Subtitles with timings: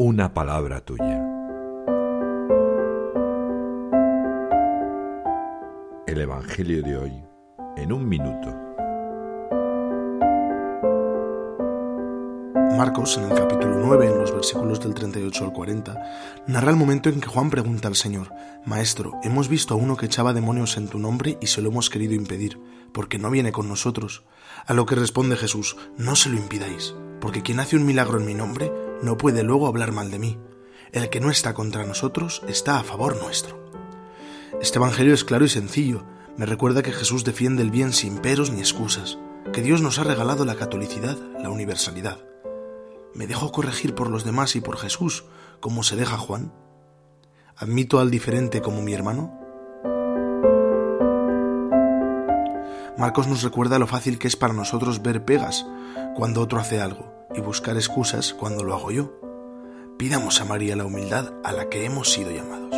[0.00, 1.20] una palabra tuya.
[6.06, 7.12] El Evangelio de hoy
[7.76, 8.54] en un minuto.
[12.76, 17.08] Marcos, en el capítulo 9, en los versículos del 38 al 40, narra el momento
[17.08, 18.32] en que Juan pregunta al Señor,
[18.64, 21.90] Maestro, hemos visto a uno que echaba demonios en tu nombre y se lo hemos
[21.90, 22.60] querido impedir,
[22.92, 24.22] porque no viene con nosotros.
[24.64, 28.26] A lo que responde Jesús, No se lo impidáis, porque quien hace un milagro en
[28.26, 28.70] mi nombre
[29.02, 30.38] no puede luego hablar mal de mí.
[30.92, 33.70] El que no está contra nosotros está a favor nuestro.
[34.60, 36.04] Este Evangelio es claro y sencillo.
[36.36, 39.18] Me recuerda que Jesús defiende el bien sin peros ni excusas,
[39.52, 42.18] que Dios nos ha regalado la catolicidad, la universalidad.
[43.14, 45.24] ¿Me dejo corregir por los demás y por Jesús,
[45.60, 46.52] como se deja Juan?
[47.56, 49.34] ¿Admito al diferente como mi hermano?
[52.96, 55.66] Marcos nos recuerda lo fácil que es para nosotros ver pegas
[56.16, 59.12] cuando otro hace algo y buscar excusas cuando lo hago yo.
[59.98, 62.77] Pidamos a María la humildad a la que hemos sido llamados.